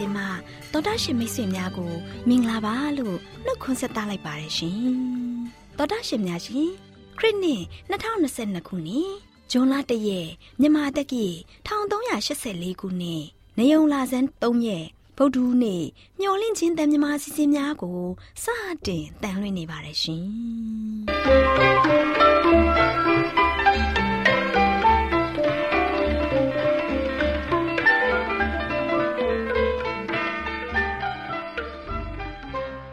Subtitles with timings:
[0.00, 0.28] စီစဉ်မှာ
[0.72, 1.92] တော်တာရှင်မိတ်ဆွေများကို
[2.28, 4.80] မင်္ဂလာပါလို့နှုတ်ခွန်းဆက်သလိုက်ပါတယ်ရှင်။
[5.76, 6.70] တော်တာရှင်များရှင်
[7.18, 9.10] ခရစ်နှစ်2022ခုနှစ်
[9.50, 10.28] ဇွန်လ1ရက်
[10.60, 11.26] မြန်မာတက္ကီ
[11.66, 13.22] 1384ခုနှစ်
[13.58, 14.86] နေုံလာဇန်3ရက်
[15.16, 15.84] ဗုဒ္ဓဟူးနေ့
[16.20, 18.00] မျော်လင့်ခြင်းတန်မြမာစီစဉ်များကို
[18.44, 18.46] စ
[18.86, 20.24] တင်တန်လွှင့်နေပါတယ်ရှင်။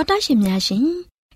[0.00, 0.86] တော်တရှင်များရှင်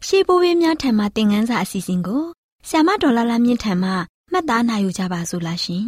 [0.06, 2.22] ရှေးဘိုးဘေးများထံမှသင်ခန်းစာအစီအစဉ်ကို
[2.68, 3.90] ဆ iam ဒေါ်လာလာမြင့်ထံမှ
[4.32, 5.84] မှတ်သားနိုင်ယူကြပါစို့လားရှင်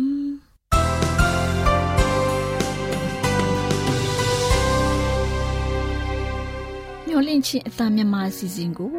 [7.07, 8.95] မျောလင့်ချင်းအတမြမအစီအစဉ်ကို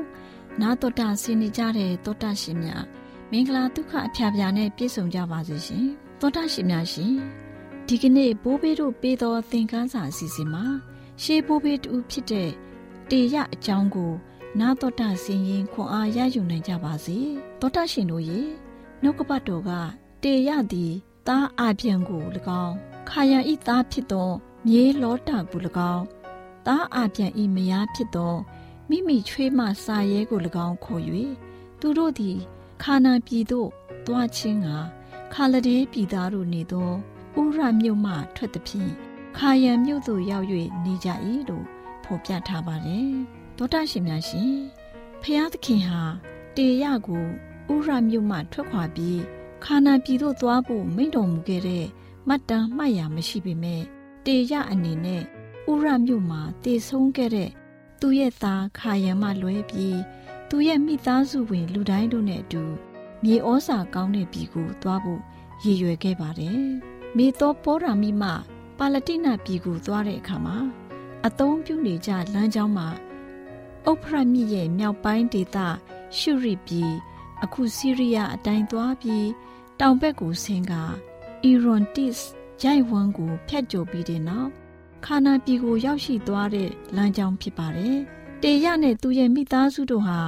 [0.62, 2.84] နာတော်တာဆင်းနေကြတဲ့တောတာရှင်များ
[3.32, 5.86] မင်္ဂလာဒုက္ခအဖျားဖျားနဲ့ပြည့်စုံကြပါစေရှင်
[6.20, 7.14] တောတာရှင်များရှင်
[7.88, 10.66] ဒီကနေ့ဘိုးဘေးတို့ပေးသောသင်ခန်းစာအစီအစဉ်မှာ
[11.22, 12.52] ရှေးဘိုးဘေးတူဖြစ်တဲ့
[13.12, 14.12] တေရအကြောင်းကို
[14.60, 17.18] နာတော်တာဆင်ရင်ခွန်အားရယူနိုင်ကြပါစေ
[17.60, 18.42] တောတာရှင်တို့ရေ
[19.02, 19.72] နှုတ်ကပတ်တော်က
[20.24, 20.94] တေရသည်
[21.28, 22.24] သားအပြန်ကို၎
[22.64, 22.76] င်း
[23.10, 24.30] ခါယံဤသားဖြစ်သော
[24.68, 25.60] မြေလောတာကို၎
[25.94, 26.04] င်း
[26.68, 28.34] သားအပြန်ဤမယားဖြစ်သော
[28.90, 31.02] မိမိချွေးမစာရဲကို၎င်းခေါ်၍
[31.80, 32.38] သူတို့သည်
[32.84, 33.70] ခါနာပြည်သို့
[34.06, 34.70] တွားချင်းက
[35.34, 36.92] ခါလဒေးပြည်သားတို့နေသော
[37.40, 38.92] ဥရမြို့မှထွက်သည်ဖြင့်
[39.38, 40.48] ခါယံမြို့သို့ရောက်၍
[40.84, 41.10] နေကြ၏
[41.50, 41.75] လို့
[42.06, 43.10] ဖော်ပြထားပါတယ်။
[43.58, 44.54] သောတာရှင်များရှင်
[45.22, 46.02] ဖျားသခင်ဟာ
[46.58, 47.26] တေရကို
[47.74, 49.22] ဥရမြို့မှထွက်ခွာပြီး
[49.64, 51.86] ခါနာပြည်သို့သွားဖို့မိန့်တော်မူခဲ့တဲ့
[52.28, 53.82] မှတ်တမ်းမှတ်ရမရှိပေမဲ့
[54.26, 55.24] တေရအနေနဲ့
[55.72, 57.50] ဥရမြို့မှာတည်ဆုံးခဲ့တဲ့
[58.00, 60.00] သူရဲ့သားခါယံမှလွဲပြီး
[60.50, 62.64] သူရဲ့မိသားစုဝင်လူတိုင်းတို့နဲ့အတူ
[63.24, 65.22] မြေဩစာကောင်းတဲ့ပြည်ကိုသွားဖို့
[65.64, 66.62] ရည်ရွယ်ခဲ့ပါတယ်။
[67.18, 68.30] မေသောပောရာမိမှ
[68.78, 70.58] ပါလတိနပြည်ကိုသွားတဲ့အခါမှာ
[71.28, 72.88] အသုံးပြုနေကြလမ်းကြောင်းမှာ
[73.90, 75.58] ဥဖရမြစ်ရဲ့မြောက်ပိုင်းဒေသ
[76.18, 76.92] ရှုရိပြည်
[77.44, 79.28] အခုဆီးရီးယားအတိုင်းသွားပြီး
[79.80, 80.74] တောင်ဘက်ကိုဆင်းက
[81.44, 82.14] အီရွန်တစ်
[82.62, 84.50] ဂျိုင်ဝမ်ကိုဖျက်ကျော်ပြီးတဲ့နောက်
[85.06, 87.98] ခါနာပြည်ကိုရောက်ရှိသွားတဲ့လမ်းကြောင်းဖြစ်ပါတယ်။
[88.42, 90.20] တေရနဲ့သူရဲ့မိသားစုတို့ဟာ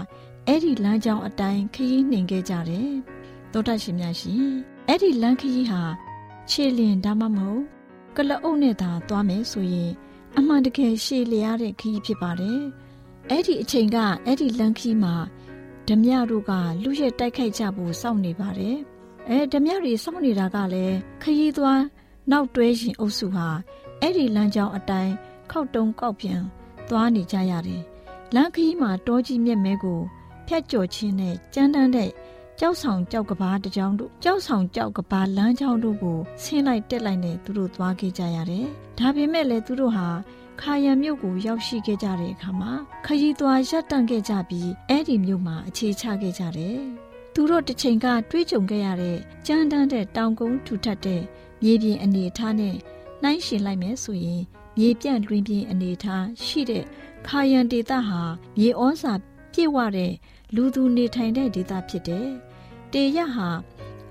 [0.47, 2.91] အဲ့ဒီလမ်းကြောင်းအတိုင်းခရီးနှင်ခဲ့ကြတယ်။
[3.51, 4.45] သောတရှင်များရှင်
[4.87, 5.81] အဲ့ဒီလမ်းခရီးဟာ
[6.49, 7.61] ခြေလျင်ဒါမှမဟုတ်
[8.15, 9.91] ကလအုပ်နဲ့သာသွားမယ်ဆိုရင်
[10.39, 12.61] အမှန်တကယ်ရှည်လျားတဲ့ခရီးဖြစ်ပါတယ်။
[13.29, 15.15] အဲ့ဒီအချိန်ကအဲ့ဒီလမ်းခီးမှာ
[15.87, 16.51] ဓမြတို့က
[16.83, 18.77] လူရဲ့တိုက်ခိုက်ကြဖို့စောင့်နေပါတယ်။
[19.29, 21.81] အဲဓမြတွေစောင့်နေတာကလည်းခရီးသွား
[22.31, 23.47] နောက်တွဲရှင်အုပ်စုဟာ
[24.01, 25.13] အဲ့ဒီလမ်းကြောင်းအတိုင်း
[25.51, 26.41] ခောက်တုံကောက်ပြန်
[26.89, 27.81] သွားနေကြရတယ်။
[28.35, 29.99] လမ်းခရီးမှာတောကြီးမြက်မဲကို
[30.47, 32.09] ဖြတ်ကျော်ခြင်းနဲ့ကြမ်းတမ်းတဲ့
[32.59, 38.65] ကြောက်ဆောင်ကြောက်ကဘာတကြောင်တို့ကြောက်ဆောင်ကြောက်ကဘာလမ်းကြောင်းတို့ကိုဆင်းလိုက်တက်လိုက်နဲ့သူတို့သွားခဲ့ကြရတယ်။
[38.99, 40.07] ဒါပေမဲ့လည်းသူတို့ဟာ
[40.61, 42.71] ခါယံမြို့ကိုရောက်ရှိခဲ့ကြတဲ့အခါမှာ
[43.05, 46.77] ခရီးသွားရပ်တန့်ခဲ့ကြပြီးအဲ့ဒီမြို့မှာအခြေချခဲ့ကြတယ်။
[47.33, 49.17] သူတို့တစ်ချိန်ကတွေးကြုံခဲ့ရတဲ့
[49.47, 51.21] ကြမ်းတမ်းတဲ့တောင်ကုန်းထူထပ်တဲ့
[51.63, 52.75] မြေပြင်အနေအထားနဲ့
[53.23, 54.41] နှိုင်းယှဉ်လိုက်မယ်ဆိုရင်
[54.77, 56.83] မြေပြန့်တွင်ပြင်းအနေအထားရှိတဲ့
[57.27, 58.21] ခါယံဒေသဟာ
[58.57, 59.13] မြေဩဇာ
[59.53, 60.13] ပြည့်ဝတဲ့
[60.55, 62.27] လူသူနေထိုင်တဲ့ဒေသဖြစ်တယ်။
[62.93, 63.49] တေရဟာ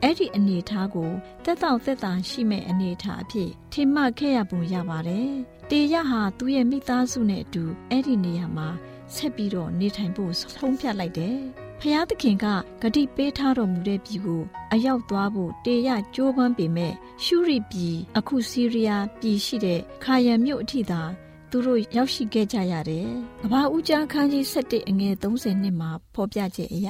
[0.02, 1.11] အဲ့ဒီအနေအထားကို
[1.44, 5.31] တက်တောင့်သက်သာရှိမဲ့အနေအထားအဖြစ်ထင်မှတ်ခဲ့ရပုံရပါတယ်။
[5.70, 8.69] တေရဟာသူ့ရဲ့မိသားစုနဲ့အတူအဲ့ဒီနေရာမှာ
[9.14, 11.38] ဆက်ပြီးတော့နေထိုင်ဖို့ဆုံးဖြတ်လိုက်တယ်။
[11.81, 12.46] ဖျားသခင်က
[12.82, 14.43] ဂတိပေးထားတော်မူတဲ့ပြည်ကို
[14.73, 16.94] အရောက်သွားဖို့တေရကြိုးပမ်းပေမဲ့
[17.25, 21.02] ရှုရိပြည်အခုစီးရီးယားပြည်ရှိတဲ့ခါယံမြို့အထိသာ
[21.50, 23.08] သူတို့ရောက်ရှိခဲ့ကြရတယ်။
[23.43, 26.88] ကဘာဦးကျန်းခန်းကြီး7အငယ်30နှစ်မှာဖော်ပြချက်အရ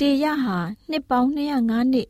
[0.00, 0.58] တေရဟာ
[0.90, 2.08] နှစ်ပေါင်း205နှစ်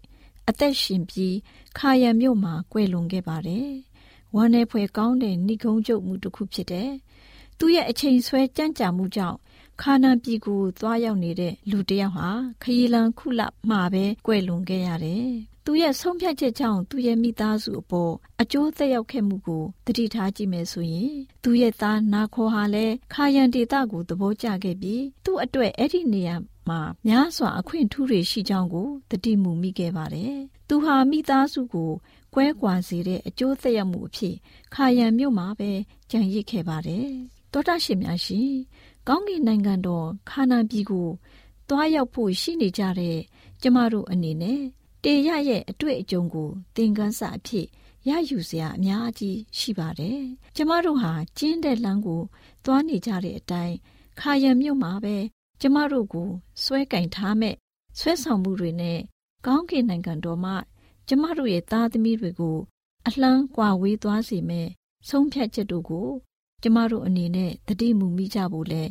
[0.48, 1.36] အသက်ရှင်ပြီး
[1.78, 3.70] ခါယံမြို့မှာကွယ်လွန်ခဲ့ပါတယ်။
[4.34, 6.90] ဝမ်းနယ်ဖွယ်ကောင်းတဲ့ဏိကုံးကျုပ်မှုတစ်ခုဖြစ်တယ်။
[7.58, 9.38] သူရဲ့အချိန်ဆွဲကြံ့ကြာမှုကြောင့်
[9.80, 12.30] ခါနာပြည်ကိုသွားရောက်နေတဲ့လူတစ်ယောက်ဟာ
[12.62, 13.40] ခရီးလန်းခုလ
[13.70, 15.28] မှာပဲကွယ်လွန်ခဲ့ရတယ်။
[15.64, 21.14] သူရဲ့ဆုံးဖြတ်ချက်ကြောင့်သူရဲ့မိသားစုအပေါ်အကျိုးသက်ရောက်ခဲ့မှုကိုတတိထားကြည့်မယ်ဆိုရင်
[21.44, 26.36] သူရဲ့သားနာခေါ်ဟာလည်းခါယန်ဒေတာကိုသဘောကျခဲ့ပြီးသူ့အတွက်အဲ့ဒီနေရာ
[26.68, 30.34] မှာများစွာအခွင့်ထူးတွေရှိကြောင်းကိုတတိမူမိခဲ့ပါတယ်။
[30.68, 31.90] သူဟာမိသားစုကို
[32.34, 34.34] ကွဲကွာစေတဲ့အကျိုးသက်ရောက်မှုအဖြစ်
[34.74, 35.70] ခါယန်မြို့မှာပဲ
[36.10, 37.08] ကြံရစ်ခဲ့ပါတယ်။
[37.52, 38.50] တောတာရှင်များရှင်
[39.08, 41.08] ကောင်းကင်နိုင်ငံတော်ခါနာပြည်ကို
[41.68, 43.18] သွားရောက်ဖို့ရှိနေကြတဲ့
[43.62, 44.60] ကျမတို့အနေနဲ့
[45.04, 47.66] တေရရဲ့အတွေ့အကြုံကိုသင်ခန်းစာအဖြစ်
[48.08, 50.20] ရယူစရာအများကြီးရှိပါတယ်။
[50.56, 52.22] ကျမတို့ဟာကျင်းတဲ့လမ်းကို
[52.64, 53.76] သွားနေကြတဲ့အတိုင်း
[54.20, 55.16] ခါရံမြို့မှာပဲ
[55.60, 56.28] ကျမတို့ကို
[56.62, 57.54] ဆွဲကင်ထားမဲ့
[57.98, 58.98] ဆွဲဆောင်မှုတွေနဲ့
[59.46, 60.52] ကောင်းကင်နိုင်ငံတော်မှ
[61.08, 62.58] ကျမတို့ရဲ့သားသမီးတွေကို
[63.06, 64.68] အလှမ်းကွာဝေးသွားစေမဲ့
[65.08, 66.08] ဆုံးဖြတ်ချက်တို့ကို
[66.62, 68.82] ကျမတို့အနေနဲ့တတိမူမိကြဖို့လဲ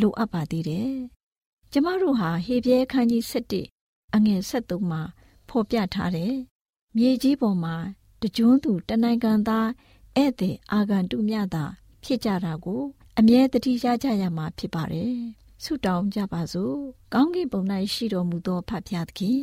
[0.00, 0.94] လိုအပ်ပါသေးတယ်။
[1.72, 3.22] ကျမတို့ဟာဟေပြဲခန်းကြီး
[3.70, 5.02] 7အငယ်73မှာ
[5.48, 6.34] ဖော်ပြထားတယ်။
[6.96, 7.76] မြေကြီးပေါ်မှာ
[8.22, 9.68] တကြွန်းသူတနိုင်ငံသား
[10.16, 11.64] ဧည့်သည်အာဂန်တုမြတာ
[12.04, 12.82] ဖြစ်ကြတာကို
[13.18, 15.16] အမြဲတတိရကြရမှာဖြစ်ပါတယ်။
[15.64, 16.76] ဆုတောင်းကြပါစို့။
[17.14, 17.62] ကောင်းကင်ဘုံ၌
[17.94, 19.42] ရှိတော်မူသောဖဖျားသခင်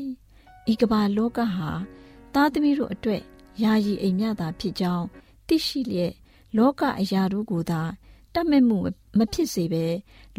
[0.71, 1.69] ဤကမ္ဘာလောကဟာ
[2.33, 3.21] သားသမီးတို့အတွက်
[3.63, 5.06] ယာယီအိမ်မြတာဖြစ်ကြောင်း
[5.48, 6.13] သိရှိလျက်
[6.57, 7.81] လောကအရာတို့ကိုသာ
[8.33, 8.80] တတ်မဲ့မှု
[9.18, 9.86] မဖြစ်စေဘဲ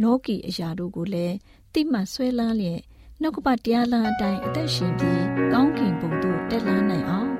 [0.02, 1.36] လောကီအရာတို့ကိုလည်း
[1.72, 2.80] တိမှတ်ဆွဲလန်းလျက်
[3.20, 7.30] နှုတ်ကပတရားလမ်းအတိုင်းအသက်ရှင်ပြီးကောင်းကင်ဘုံသို့တက်လှမ်းနိုင်အောင်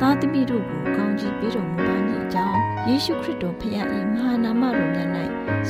[0.00, 5.10] သားသမီးတို့ကိုကောင်းချီးပေးတော်မူပါမည်အကြောင်းယေရှုခရစ်တော်ဖခင်၏မဟာနာမတော်မြတ်၌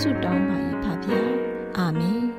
[0.00, 1.43] ဆုတောင်းပါ၏ဖခင်
[1.78, 2.33] အာ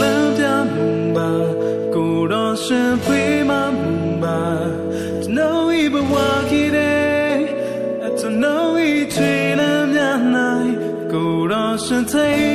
[0.00, 0.02] လ
[0.36, 1.30] ပြမှုပါ
[1.94, 4.40] ကိုတော်ရှင်ဖေးမမှုပါ
[5.22, 6.14] ကျွန်တော်ဤဘဝ
[6.50, 7.34] ကြီးတဲ့
[8.06, 10.18] အကျွန်တော်ဤထွေးလမ်းများ၌
[11.12, 12.53] ကိုတော်ရှင်သေး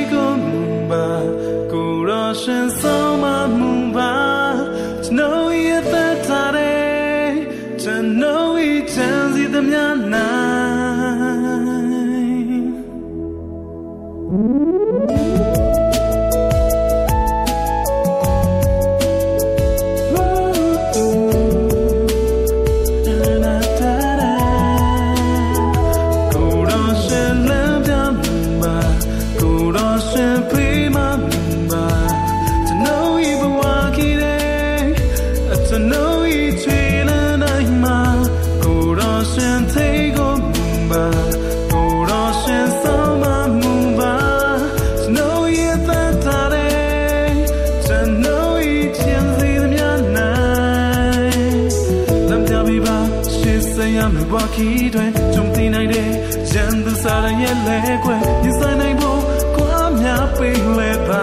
[54.66, 56.08] ီးတွင်ကြုံသိနိုင်တဲ့
[56.52, 59.20] ရန်သူစားရဲ့လဲကွယ်ရင်ဆိုင်နိုင်ဖို့
[59.56, 61.22] ကွာများပေးလဲပါ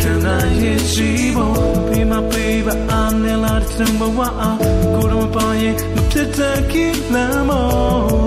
[0.00, 1.38] Can I hit you
[1.90, 4.36] be my baby I'm the last number one
[4.94, 8.25] ကိုယ်တော့ပါရင်မဖြစ်တဲ့ကိလမ်းမော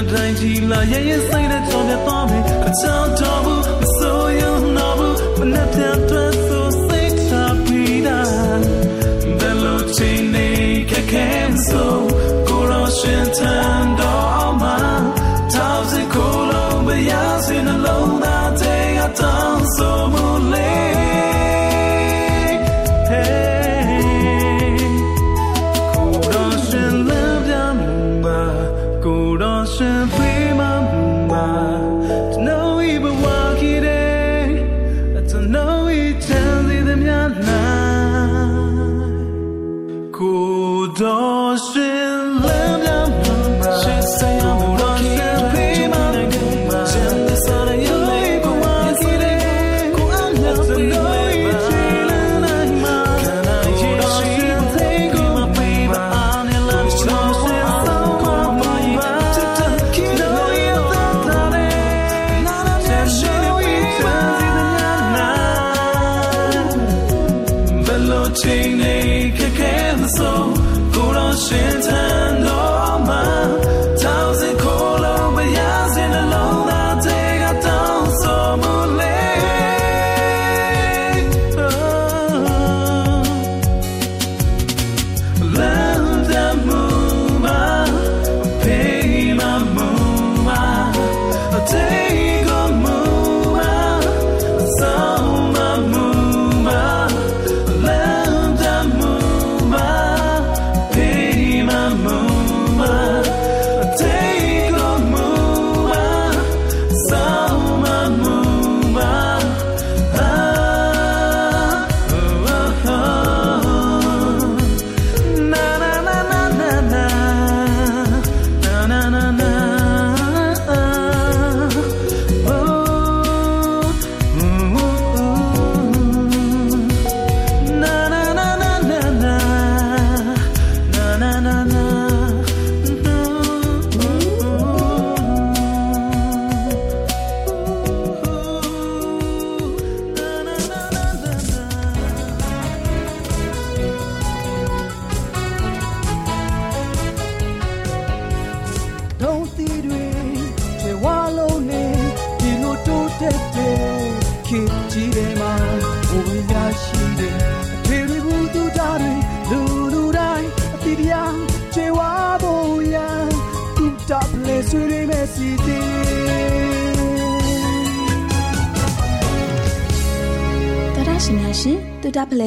[0.00, 3.79] မတိုင်းကြီးလာရဲ့ရဲ့စိတ်နဲ့ချောပြတော့မယ်အချောင်းတော့ဘူး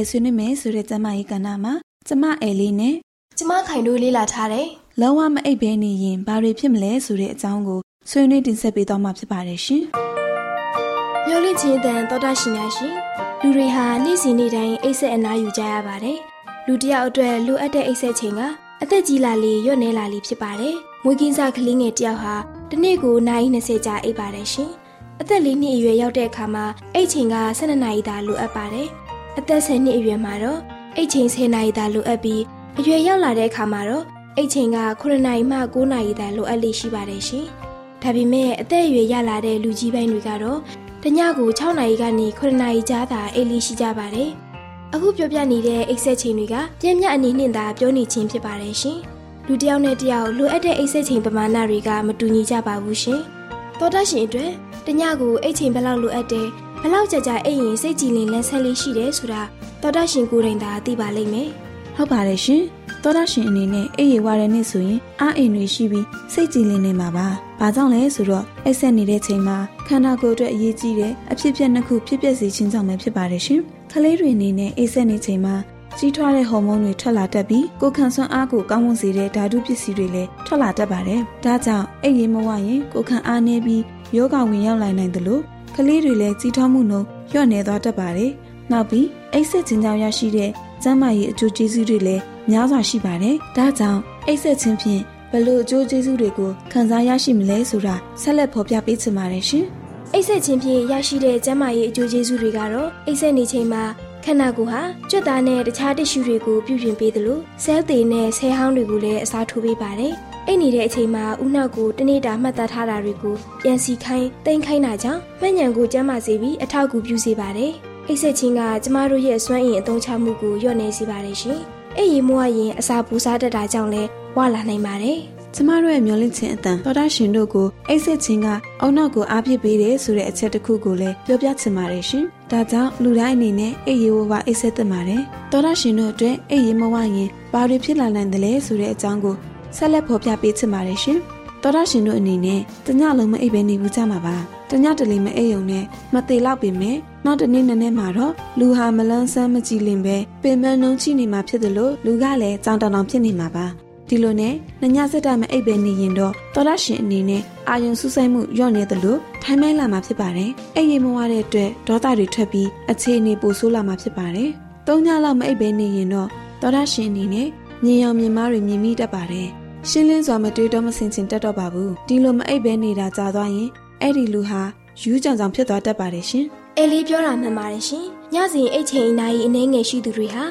[0.10, 1.74] ဆွေးနွေးမယ်ဆိုတဲ့ကျမကြီးကဏ္ဍမှာ
[2.08, 2.96] ကျမအဲလေးနဲ့
[3.38, 4.68] ကျမခိုင်တို့လေးလာထားတယ်
[5.02, 7.80] လုံးဝမအိပ်ဘဲနေရင်ဘာတွေဖြစ်မလဲဆိုတဲ့အကြောင်းကို
[8.10, 9.84] ဆွေးနွေးတင်ဆက်ပေးသွားမှာဖြစ်ပါတယ်ရှင်။
[11.28, 12.94] မျောလင့်ချင်းတန်သောတာရှင်များရှင်။
[13.42, 16.18] လူတွေဟာနေ့စဉ်နေ့တိုင်းအိပ်ဆက်အနားယူကြရပါတယ်။
[16.68, 18.42] လူတစ်ယောက်အတွက်လိုအပ်တဲ့အိပ်ဆက်ချိန်က
[18.82, 22.36] အသက်ကြီးလာလေရွတ်နေလာလေဖြစ်ပါတယ်။မွေးကင်းစားကလေးငယ်တစ်ယောက်ဟာ
[22.70, 24.70] တစ်နေ့ကိုနာရီ20ကြာအိပ်ပါတယ်ရှင်။
[25.22, 28.88] အသက်၄နှစ်အရွယ်ရောက်တဲ့အခါမှာအိပ်ချိန်က12နာရီသာလိုအပ်ပါတယ်။
[29.40, 30.60] အသက်10နှစ်အရွယ်မှာတော့
[30.98, 32.42] အိပ်ချိန်10နာရီသာလိုအပ်ပြီး
[32.80, 34.04] အရွယ်ရောက်လာတဲ့အခါမှာတော့
[34.38, 37.46] အိပ်ချိန်က9နာရီမှ9နာရီသာလိုအပ်လေးရှိပါတယ်ရှင်။
[38.02, 40.60] ဒါပေမဲ့အသက်အရွယ်ရလာတဲ့လူကြီးပိုင်းတွေကတော့
[41.04, 44.30] တညကို6နာရီကနေ9နာရီကြားသာအိပ်လေးရှိကြပါတယ်။
[44.94, 48.98] အခုပြောပြနေတဲ့အိပ်ဆက်ချိန်တွေကပြင်းပြအနေနဲ့သာပြောနေခြင်းဖြစ်ပါတယ်ရှင်။
[49.48, 53.22] လူတစ်ယောက်နဲ့တစ်ယောက်လိုအပ်တဲ့အိပ်ဆက်ချိန်ပမာဏတွေကမတူညီကြပါဘူးရှင်။
[53.80, 54.52] သောတာရှင်အတွက်
[54.86, 56.48] တညကိုအိပ်ချိန်ဘယ်လောက်လိုအပ်တယ်
[56.86, 59.42] ဘယ်လောက်ကြာကြာအိပ်ရင်စိတ်ကြည်လင်လန်းဆန်းလေးရှိတယ်ဆိုတာ
[59.82, 61.50] သောတာရှင်ကိုယ်တိုင်သာသိပါလိမ့်မယ်။
[61.96, 62.64] ဟုတ်ပါတယ်ရှင်
[63.04, 67.28] သောတာရှင်အနေနဲ့အိပ်ရဝတဲ့နေ့ဆိုရင်အားအိမ်တွေရှိပြီးစိတ်ကြည်လင်နေမှာပါ။
[67.60, 73.60] ဘာကြောင့်လဲဆိုတော့အိပ်ဆက်နေတဲ့ချိန်မှာခန္ဓာကိုယ်အတွက်အရေးကြီးတဲ့အဖြစ်အပျက်နှစ်ခုဖြစ်ပျက်စေခြင်းကြောင့်ပဲဖြစ်ပါတယ်ရှင်။
[73.92, 75.56] ကလေးတွေအနေနဲ့အိပ်ဆက်နေချိန်မှာ
[75.98, 83.84] ကြီးထွားတဲ့ဟော်မုန်းတွေထွက်လာတတ်ပြီးကိုယ်ခံစွမ်းအားကိုကောင်းမွန်စေတဲ့ဓာတုပစ္စည်းတွေလည်းထွက်လာတတ်ပါတယ်။ဒါကြောင့်အိပ်ရမဝရင်ကိုယ်ခံအားနည်းပြီး
[84.16, 85.44] ယောဂဝင်ရောက်လာနိုင်တယ်လို့
[85.76, 88.32] ကလေးတွေလည်းကြီးထွားမှုနှုန်းလျော့နေသွားတတ်ပါတယ်။
[88.72, 90.50] နောက်ပြီးအိပ်ဆက်ခြင်းကြောင့်ရရှိတဲ့
[90.84, 95.02] ကျန်းမာရေးအကျိုးကျေးဇူးတွေလည်းများစွာရှိပါတယ်။ဒါကြောင့်အိပ်ဆက်ခြင်းဖြင့်
[95.32, 99.66] ဘလို့အကျိုးကျေးဇူးတွေကိုခံစားရရှိမလဲဆိုတာဆက်လက်ဖော်ပြပေးချင်ပါတယ်ရှင်။
[100.14, 103.84] အိပ်ဆက်ခြင်းဖြင့်ရရှိတဲ့ကျန်းမာရေးအကျိုးကျေးဇူးတွေကတော့အိပ်ဆက်နေချိန်မှာ
[104.24, 110.16] ခန္ဓာကိုယ်ဟာကြွက်သားနဲ့တခြားတစ်ရှူတွေကိုပြုပြင်ပေးသလိုဆဲလ်သေးနဲ့ဆဲဟောင်းတွေကိုလည်းအစားထိုးပေးပါတယ်။
[110.48, 117.72] အိတ်နေတဲ့အချိန်မှာဥနှောက်ကိုတနေ့တာမှတ်သားထားတာတွေကိုပြန်စီခိုင်းတိမ်ခိုင်းတာကြောင့်မှန်ညံကိုကျန်းမာစေပြီးအထောက်အကူပြုစေပါတယ်။
[118.08, 121.60] အိတ်ဆက်ခြင်းကကျမတို့ရဲ့စွမ်းအင်အသုံးချမှုကိုလျော့နေစေပါတယ်ရှင်။
[121.98, 125.18] အိတ်ရီမွားရင်အစာပူစားတတ်တာကြောင့်လည်းဝလာနိုင်ပါတယ်။
[125.56, 128.48] ကျမတို့ရဲ့မျောလင့်ခြင်းအတန်တော်တာရှင်တို့ကိုအိတ်ဆက်ခြင်းက
[128.82, 135.22] အုံနောက်ကိုအားဖြစ်ပေးတယ်ဆိုတဲ့အချက်တစ်ခုကိုလည်းပြောပြချင်ပါတယ်ရှင်။ဒါကြောင့်လူတိုင်းအနေနဲ့အိတ်ရေဝဝအိတ်ဆက်သင့်ပါတယ်။
[135.52, 139.36] တော်တာရှင်တို့အတွက်အိတ်ရေမဝရင်ဘာတွေဖြစ်လာနိုင်တယ်လဲဆိုတဲ့အကြောင်းကို
[139.76, 141.20] ဆက်လက်ဖော်ပြပေးချင်ပါတယ်ရှင်။
[141.62, 144.36] တော်တာရှင်တို့အနေနဲ့တညလုံးမအိပ်ပဲနေဘူးကြမှာပါ။
[144.70, 153.66] တညတလီမအိပ်ုံနဲ့မသေးတော့ပေမဲ့နောက်တနေ့နည်းနည်းမှာတော့လူဟာမလန်းဆန်းမကြည်လင်ပဲပင်မနှုံချိနေမှာဖြစ်တယ်လို့လူကလည်းကြောင်တောင်တောင်ဖြစ်နေမှာပါ။
[154.10, 164.50] ဒီလိုနဲ့နှညစက်တာမအိပ်ပဲနေရင်တော့တော်ရရှင်အနေနဲ့အာယုံစူးစိုက်မှုညော့နေတယ်လို့ထိုင်းမိုင်းလာမှာဖြစ်ပါတယ်။အိပ်ရမဝတဲ့အတွက်ဒေါသတွေထွက်ပြီးအခြေအနေပိုဆိုးလာမှာဖြစ်ပါတယ်။
[164.88, 166.30] သုံးညလောက်မအိပ်ပဲနေရင်တော့
[166.62, 167.48] တော်ရရှင်အနေနဲ့
[167.84, 169.50] မြင်အောင်မြင်မားတွေမြင်မိတတ်ပါတယ်။
[169.90, 173.70] ရှင်းလင်းစွာမတွေးတော့မစင်ချင်တတ်တော့ပါဘူး။ဒီလိုမအိပ်ပဲနေတာကြာသွားရင်
[174.02, 174.62] အဲ့ဒီလူဟာ
[175.02, 176.46] ယူးကြောင်ကြောင်ဖြစ်သွားတတ်ပါတယ်ရှင်။
[176.78, 180.44] အဲလေးပြောတာမှန်ပါတယ်ရှင်။ညစဉ်အိတ်ချိန်အနာရီအနှဲငယ်ရှိသူတွေဟာ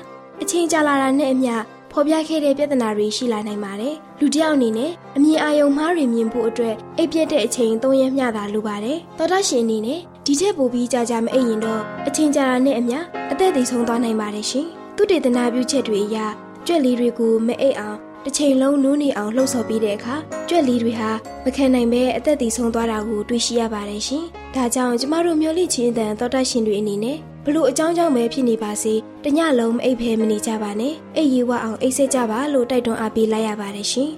[0.42, 1.54] အချိန်ကြာလာတာနဲ့အမျှ
[1.92, 12.98] ဖော်ပြခဲ့တဲ့ပြဿနာတွေရှိလာနိုင်ပါတယ်။လူတစ်ယောက်အနေနဲ့အမြင်အာရုံမှားတွေမြင်ဖို့အတွက်အိပ်ပြက်တဲ့အချိန်သုံးရက်မျှတာလိုပါတယ်။သောတာရှင်အနေနဲ့ဒီထက်ပိုပြီးကြာကြာမအိပ်ရင်တော့အချိန်ကြာတာနဲ့အမျှ
[13.32, 14.66] အသက်သေဆုံးသွားနိုင်ပါတယ်ရှင်။
[14.96, 16.18] သူတေသနာပြုချက်တွေအရ
[16.66, 20.14] ကြွက်လေးတွေကိုမအိပ်အောင် တစ်ချိန်လုံးနူးနေအောင်လှုပ်ဆော်ပြီးတဲ့အခါ
[20.48, 21.10] ကြွက်လေးတွေဟာ
[21.44, 34.10] မခံနိုင်ပဲအသက်သေဆုံးသွားတာကိုတွေ့ရှိရပါတယ်ရှင်။ဒါကြောင့်ကျမတို့မျိုးလိချင်းအတန်သောတာရှင်တွေအနေနဲ့ဘလို့အကြောင်းကြောင့်ပဲဖြစ်နေပါစေတညလုံးအိပ်ဖဲမနေကြပါနဲ့အိပ်ရီဝအောင်အိပ်ဆက်ကြပါလို့တိုက်တွန်းအားပေးလိုက်ရပါတယ်ရှင်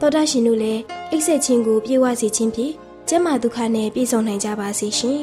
[0.00, 2.72] သောတာရှင်တို့လည်းအိပ်ဆက်ခြင်းကိုပြေဝစေခြင်းဖြင့်
[3.08, 5.20] ကျမ်းမာဒုက္ခနဲ့ပြည့်စုံနိုင်ကြပါစေရှင်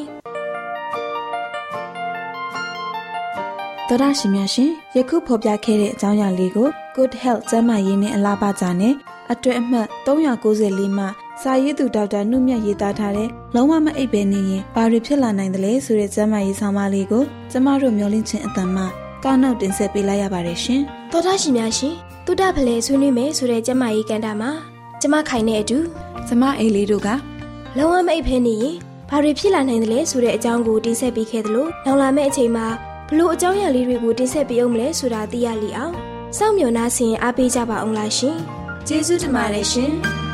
[3.88, 8.94] သောတာရှင်များရှင်ယခုဖော်ပြခဲ့တဲ့အကြောင်းအရာလေးကို Good Health ကျန်းမာရေးနဲ့အလားပါကြနဲ့
[9.32, 11.06] အတွဲအမှတ်394မှ
[11.42, 18.84] စာရေးသူဒေါက်တာနှုမြတ်ရေးသားထားတဲ့လုံးဝမအိပ်ပဲနေရင်ဘာတွေဖြစ်လာနိုင်သလဲဆိုတဲ့ကျမ်းမာရေးဆောင်းပါးလေးကိုကျမတို့မျှဝင့်ခြင်းအတန်မှ
[19.24, 20.82] ကောက်နှုတ်တင်ဆက်ပေးလိုက်ရပါတယ်ရှင်။
[21.12, 24.52] သောသားရှင်များရှင်တုဒ္ဒဖလဲဆွေးနွေးမယ်ဆိုတဲ့ကျမ်းမာရေးကန်တာမှာ
[25.02, 25.78] ကျမခိုင်တဲ့အတူ
[26.28, 27.10] ကျမအိလေးတို့က
[27.78, 28.76] လုံးဝမအိပ်ဖဲနေရင်
[29.10, 32.68] ဘာတွေဖြစ်လာနိုင်သလဲဆိုတဲ့အကြောင်းကိုတင်ဆက်ပေးခဲ့သလိုနောက်လာမယ့်အချိန်မှာ
[33.10, 38.38] ဘလို့အကြောင်းအရာလေးတွေကိုတင်ဆက်ပေးအောင်မလဲဆိုတာသိရလိအောင် စောင့်မျှော်နှားဆင်အားပေးကြပါအောင်လားရှင်။
[38.88, 40.25] ကျေးဇူးတင်ပါတယ်ရှင်။င့်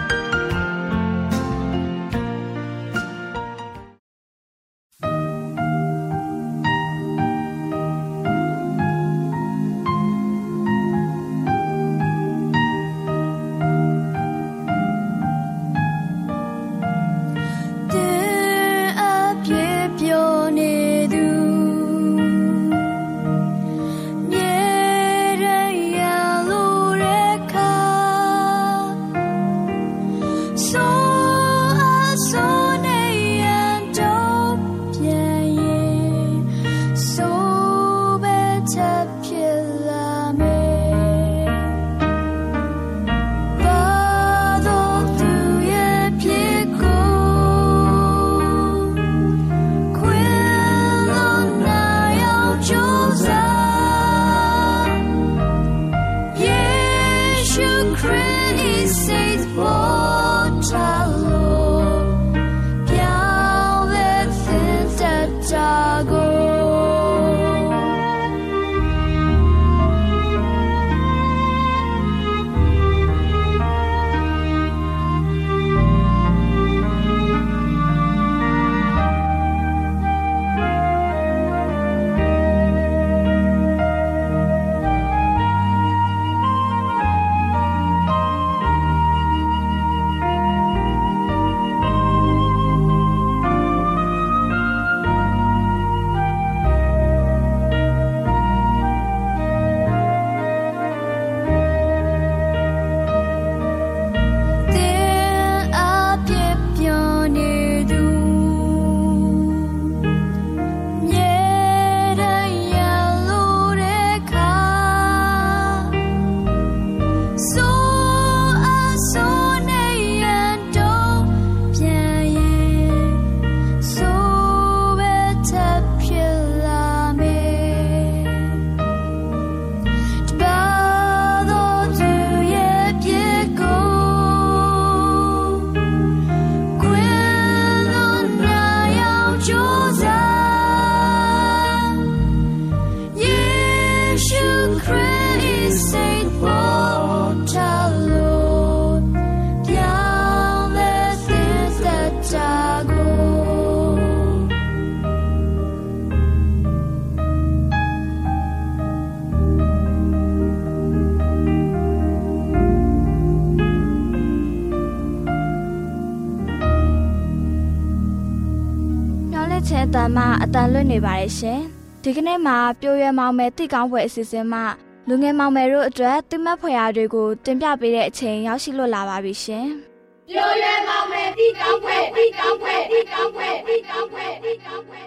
[170.94, 171.60] န်လွတ်နေပါတယ်ရှင်။
[172.04, 174.64] ဒီကနေ့မှာပြိုရွယ်မောင်မယ်တိကောင်းပွဲအစီအစဉ်မှာ
[175.08, 179.68] လူငယ်မောင်မယ်တို့အတွက်တိမတ်ဖွယ်ရာတွေကိုတင်ပြပေးတဲ့အချိန်ရောက်ရှိလို့လာပါပြီရှင်။
[180.30, 185.02] ပြိုရွယ်မောင်မယ်တိကောင်းပွဲတိကောင်းပွဲတိကောင်းပွဲတိကောင်းပွဲတိကောင်းပွဲ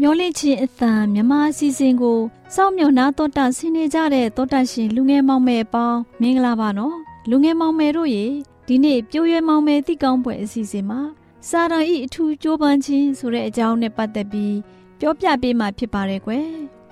[0.00, 2.18] မျောလင့်ချင်းအသံမြမအစီအစဉ်ကို
[2.54, 6.96] စောင့်မျှော်နာတော်တာဆင်းနေကြတဲ့တော်တာရှင်လူငယ်မောင်မယ်ပေါင်းမင်္ဂလာပါနော်
[7.30, 8.26] လူငယ်မောင်မယ်တို့ရေ
[8.70, 11.00] ဒီနေ့ပြိုးရွယ်မောင်မယ်တိကောင်းပွဲအစီအစဉ်မှာ
[11.48, 14.56] စာရန်ဤအထူးကြိုးပမ်းခြင်းဆိုတဲ့အကြောင်းနဲ့ပတ်သက်ပြီး
[15.00, 16.48] ပြောပြပေးမှာဖြစ်ပါတယ်ကွယ်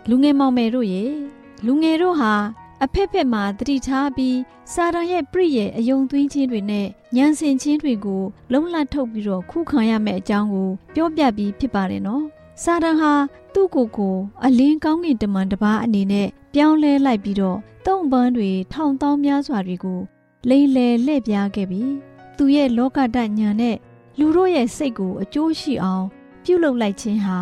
[0.09, 1.05] လူငယ်မောင်မယ်တို့ရေ
[1.67, 2.35] လူငယ်တို့ဟာ
[2.85, 4.39] အဖက်ဖက်မှာတတိထားပြီး
[4.73, 6.87] စာရန်ရဲ့ပြည့်ရဲ့အယုံသွင်းခြင်းတွေနဲ့
[7.17, 12.25] ညံစင်ခြင်းတွေကိုလုံးလထုတ်ပြီးတော့ခုခံရမယ့်အကြောင်းကိုပြောပြပြီးဖြစ်ပါတယ်နော်
[12.63, 13.13] စာရန်ဟာ
[13.55, 20.01] သူ့ကိုယ်ကိုအလင်းကောင်းကင်တမန်တစ်ပါးအနေနဲ့ပြောင်းလဲလိုက်ပြီးတော့တုံပန်းတွေထောင်တောင်းများစွာတွေကို
[20.49, 21.93] လိမ့်လေလှည့်ပြားခဲ့ပြီး
[22.37, 23.77] သူရဲ့လောကတညာနဲ့
[24.19, 26.05] လူတို့ရဲ့စိတ်ကိုအကျိုးရှိအောင်
[26.45, 27.39] ပြုလုပ်လိုက်ခြင်းဟာ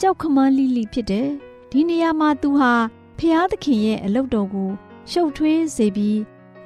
[0.00, 1.28] ကြောက်ခမန်းလိလိဖြစ်တယ်
[1.70, 2.72] ဒီနေရာမှာသူဟာ
[3.18, 4.70] ဖျားသခင်ရဲ့အလုတ်တော်ကို
[5.10, 6.18] ရှုပ်ထွေးစေပြီး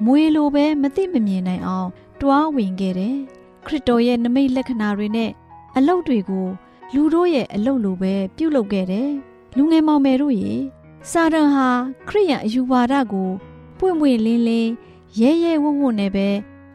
[0.05, 1.89] မွေလိုပဲမသိမမြင်နိုင်အောင်
[2.21, 3.17] တွားဝင်ခဲ့တယ်
[3.65, 5.31] ခရစ်တော်ရဲ့နမိတ်လက္ခဏာတွေနဲ့
[5.77, 6.47] အလုတ်တွေကို
[6.93, 9.11] လူတို့ရဲ့အလုတ်လိုပဲပြုလုပ်ခဲ့တယ်
[9.57, 10.53] လူငယ်မောင်မယ်တို့ရေ
[11.11, 11.69] စာရန်ဟာ
[12.09, 13.29] ခရိယံအယူဝါဒကို
[13.77, 14.71] ပွင့်ပွင့်လင်းလင်း
[15.19, 16.27] ရဲရဲဝံ့ဝံ့နဲ့ပဲ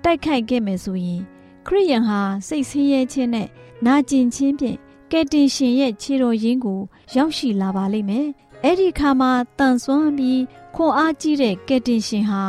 [0.04, 1.22] တိုက်ခိုက်ခဲ့မယ်ဆိုရင်
[1.66, 3.48] ခရိယံဟာစိတ်ဆင်းရဲခြင်းနဲ့
[3.86, 4.76] နာကျင်ခြင်းဖြင့်
[5.10, 6.80] ကယ်တင်ရှင်ရဲ့ခြေတော်ရင်းကို
[7.14, 8.26] ရောက်ရှိလာပါလိမ့်မယ်။
[8.64, 10.42] အဲ့ဒီခါမှာတန်ဆွမ်းပြီး
[10.74, 12.42] ခွန်အားကြီးတဲ့ကယ်တင်ရှင်ဟာ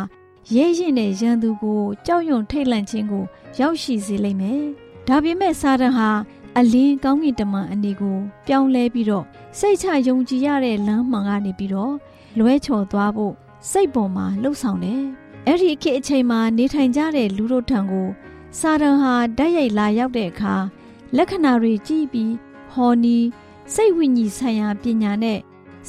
[0.55, 3.23] ရဲရင်တဲ့ရန်သူကိုကြောက်ရွံ့ထိတ်လန့်ခြင်းကို
[3.59, 4.61] ရောက်ရှိစေလိမ့်မယ်။
[5.07, 6.09] ဒါပေမဲ့စာရန်ဟာ
[6.57, 9.25] အလင်းကောင်းကင်တမန်အနေကိုပြောင်းလဲပြီးတော့
[9.59, 11.93] စိတ်ချယုံကြည်ရတဲ့လမ်းမှန်ကနေပြီးတော့
[12.39, 13.33] လွဲချော်သွားဖို့
[13.69, 15.03] စိတ်ပေါ်မှာလှုပ်ဆောင်တယ်။
[15.45, 18.07] အဲ့ဒီခေတ်အချိန်မှာနေထိုင်ကြတဲ့လူတို့ထံကို
[18.59, 20.55] စာရန်ဟာဓာတ်ရိုက်လာရောက်တဲ့အခါ
[21.17, 22.33] လက္ခဏာတွေကြည့်ပြီး
[22.71, 23.17] ဟောနီ
[23.73, 25.39] စိတ်ဝိညာဉ်ဆိုင်ရာပညာနဲ့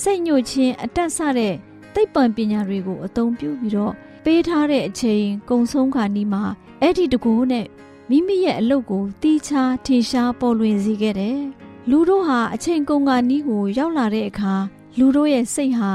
[0.03, 1.55] စိတ်ညှို့ခြင်းအတက်ဆတဲ့
[1.95, 6.43] သိပ္ပံပညာတွေကိုအသုံးပြုပြီးတော့ပေးထားတဲ့အချိန်ကုံဆုံးခါနီးမှာ
[6.81, 7.67] အဲ့ဒီတကူနဲ့
[8.11, 11.41] မိမိရဲ့အလုပ်ကိုတီးခြားထင်ရှားပေါ်လွင်စေခဲ့တယ်။
[11.91, 14.55] လူတို့ဟာအချိန်ကုန်ကနီးကိုရောက်လာတဲ့အခါ
[14.99, 15.93] လူတို့ရဲ့စိတ်ဟာ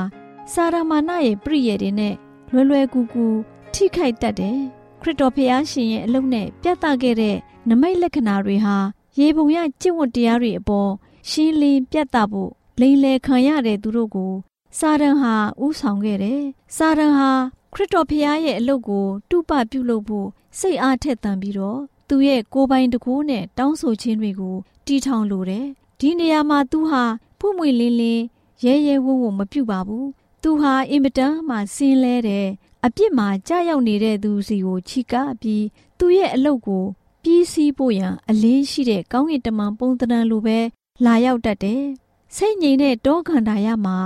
[0.54, 2.15] စာရမာနရဲ့ပြည့်ရည်တွေနဲ့
[2.56, 3.26] လွယ်လွယ်ကူကူ
[3.74, 4.60] ထိခိုက်တတ်တယ်။
[5.02, 7.38] ခရစ်တော်ဖျားရှင်ရဲ့အလုပ်နဲ့ပြသခဲ့တဲ့
[7.70, 8.76] နမိတ်လက္ခဏာတွေဟာ
[9.20, 10.91] ရေပုံရကျင့်ဝတ်တရားတွေအပေါ်
[11.30, 14.34] ရှင်းလင်းပြသဖို့လိမ်လည်ခံရတဲ့သူတို့ကို
[14.78, 16.41] စာရန်ဟာဥဆောင်ခဲ့တယ်။
[16.76, 17.32] စာရန်ဟာ
[17.74, 20.28] ခရစ်တော်ဖျားရဲ့အလုပ်ကိုတုပပြုလုပ်ဖို့
[20.60, 25.65] စိတ်အားထက်သန်ပြီးတော့သူရဲ့ကိုယ်ပိုင်တကူနဲ့တောင်းဆိုခြင်းတွေကိုတီထောင်လိုတယ်။
[26.00, 27.04] ဒီနေရာမှာသူဟာ
[27.39, 28.24] ဖွင့်မွေလင်းလင်း
[28.65, 30.06] ရဲရဲဝံ့ဝံ့မပြုတ်ပါဘူး။
[30.47, 32.47] သူဟာအင်မတန်မှဆင်းလဲတယ်။
[32.86, 35.65] အပြစ်မှာကြာရောက်နေတဲ့သူစီကိုချီကားပြီး
[35.99, 36.84] သူရဲ့အလုပ်ကို
[37.23, 40.60] ပြီးစီးဖို့ရန်အလင်းရှိတဲ့ကောင်းကင်တမန်ပုံသဏ္ဍာန်လိုပဲ
[41.05, 41.84] လာရောက်တတ်တယ်။
[42.36, 43.97] စိတ်ငြိမ်တဲ့တောခန္ဓာရမှာ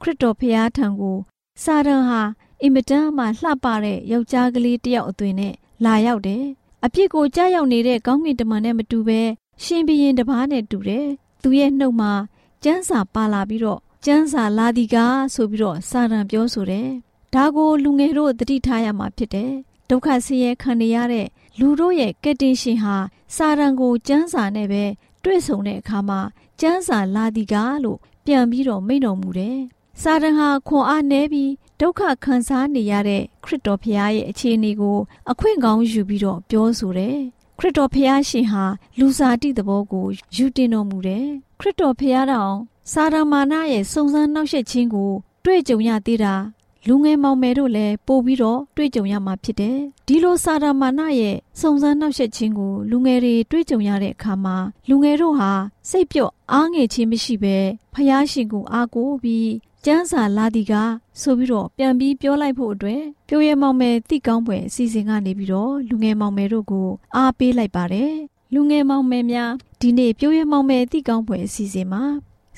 [0.00, 1.18] ခရစ်တော်ဖျားထံကို
[1.62, 2.22] စာရန်ဟာ
[2.62, 5.54] အင်မတန်မှလှပတဲ့ယောက်ျားကလေးတယောက်အသွင်နဲ့
[5.84, 6.44] လာရောက်တယ်။
[6.84, 9.20] အပြစ်ကိုကြားရောက်နေတဲ့ကောင်းကင်တမန်နဲ့မတူပဲ
[9.62, 11.06] ရှင်ဘရင်တစ်ပါးနဲ့တူတယ်။
[11.42, 12.12] သူရဲ့နှုတ်မှာ
[12.62, 16.88] ကျန်းစာပါလာပြီးတော့ ကျန်းစာလာဒီကားဆိုပြီးတော့စာရန်ပြောဆိုတယ်။
[17.34, 19.52] ဒါကိုလူငယ်တို့သတိထားရမှာဖြစ်တယ်။
[19.90, 21.26] ဒုက္ခဆင်းရဲခံနေရတဲ့
[21.58, 22.96] လူတို့ရဲ့ကက်တင်ရှင်ဟာ
[23.36, 24.84] စာရန်ကိုကျန်းစာနဲ့ပဲ
[25.24, 26.20] တွေ့ဆုံတဲ့အခါမှာ
[26.60, 29.58] ကျန်းစာလာဒီကားလို့ပြန်ပြီးတော့မိန့်တော်မူတယ်။
[30.02, 34.98] စာရန်ဟာခွန်အားနည်းပြီးဒုက္ခခံစားနေရတဲ့ခရစ်တော်ဖခင်ရဲ့အခြေအနေကို
[35.30, 37.16] အခွင့်ကောင်းယူပြီးတော့ပြောဆိုတယ်။
[37.58, 38.64] ခရစ်တော်ဖခင်ရှင်ဟာ
[38.98, 41.26] လူစားတိသဘောကိုယူတင်တော်မူတယ်။
[41.60, 42.56] ခရစ်တော်ဖခင်တော်
[42.92, 45.10] စာရမာနရဲ့စုံစမ်းနှောက်ယှက်ခြင်းကို
[45.44, 46.34] တွေ့ကြုံရသေးတာ
[46.86, 54.56] လူငယ်မောင်မယ်တို့လည်းပို့ပြီးတော့တွေ့ကြုံရမှာဖြစ်တယ်။ဒီလိုစာရမာနရဲ့စုံစမ်းနှောက်ယှက်ခြင်းကိုလူငယ်တွေတွေ့ကြုံရတဲ့အခါမှာ
[54.88, 55.52] လူငယ်တို့ဟာ
[55.90, 57.56] စိတ်ပြော့အားငယ်ခြင်းမရှိဘဲ
[57.94, 59.50] ဖျားရှင်ကိုအားကိုးပြီး
[59.84, 60.72] ကျန်းစာလာဒီက
[61.20, 68.12] ဆိုပြီးတော့ပြန်ပြီးပြောလိုက်ဖို့အတွက်ပြိုရဲမောင်မယ်တိကောင်းပွဲအစီအစဉ်ကနေပြီးတော့လူငယ်မောင်မယ်တို့ကိုအားပေးလိုက်ပါတယ်
[68.54, 72.04] လူငယ်မောင်မယ်များဒီနေ့ပြိုရဲမောင်မယ်တိကောင်းပွဲအစီအစဉ်မှာ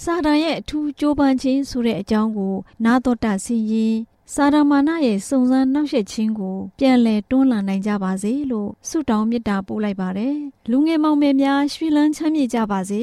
[0.02, 3.94] စာတန်ရဲ့အထူးကြိုးပမ်းခြင်းဆိုတဲ့အကြောင်းကို နာတော်တာဆင်ရင်
[4.34, 10.36] စာရမာနရဲ့စုံစမ်းနှောက်ယှက်ခြင်းကို ပြန်လည်တွန်းလှန်နိုင်ကြပါစေလို့ဆုတောင်းမေတ္တာပို့လိုက်ပါတယ်
[10.70, 13.02] လူငယ်မောင်မယ်များရွှေလန်းချမ်းမြေ့ကြပါစေ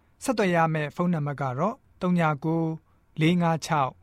[0.23, 2.05] ဆက်သွယ်ရမယ့်ဖုန်းနံပါတ်ကတော့39
[3.21, 3.93] 656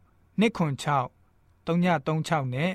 [0.41, 1.11] 296
[1.67, 2.73] 336နဲ့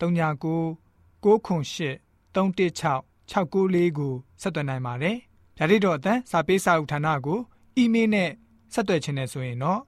[0.00, 0.76] 39
[1.22, 5.16] 98 316 694ကိုဆက်သွင်းနိုင်ပါတယ်။
[5.58, 7.38] ဓာတိတော်အတန်းစာပေးစာဥထာဏာကို
[7.76, 8.30] အီးမေးလ်နဲ့
[8.74, 9.80] ဆက်သွယ်ခြင်းနဲ့ဆိုရင်တော့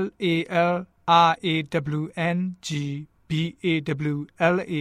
[0.00, 0.26] l a
[0.72, 1.54] l r a
[1.98, 2.02] w
[2.36, 2.68] n g
[3.28, 3.30] b
[3.64, 3.66] a
[4.14, 4.18] w
[4.54, 4.74] l a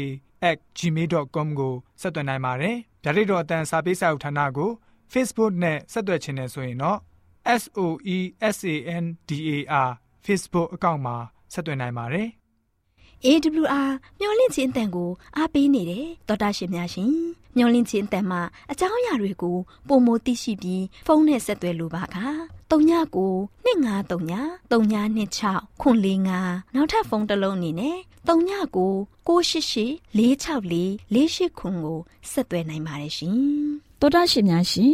[0.78, 4.70] @gmail.com ကိုဆက်သွင်းနိုင်ပါတယ်။ဓာတိတော်အတန်းစာပေးစာဥထာဏာကို
[5.14, 7.00] Facebook နဲ့ဆက်သွယ်ခြင်းနဲ့ဆိုရင်တော့
[7.62, 7.80] S O
[8.16, 8.18] E
[8.56, 9.52] S A N D A
[9.88, 9.90] R
[10.26, 11.16] Facebook အကောင့်မှာ
[11.54, 12.30] ဆက်သွင်းနိုင်ပါတယ်။
[13.26, 17.12] AWR မျော်လင့်ခြင်းအတန်ကိုအားပေးနေတယ်တော်တာရှင်များရှင်
[17.56, 22.18] မျော်လင့်ခြင်းအတန်မှာအကြောင်းအရာတွေကိုပုံမသိရှိပြီးဖုန်းနဲ့ဆက်သွယ်လိုပါက
[22.72, 27.98] 39 2939 3926ခွန်45နောက်ထပ်ဖုန်းတစ်လုံးအနေနဲ့
[28.28, 28.30] 39
[29.28, 30.72] 688 464
[31.16, 32.00] 48ခွန်ကို
[32.32, 33.38] ဆက်သွယ်နိုင်ပါတယ်ရှင်
[34.00, 34.94] တော်တာရှင်များရှင်